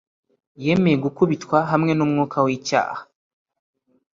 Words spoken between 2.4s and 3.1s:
w'icyaha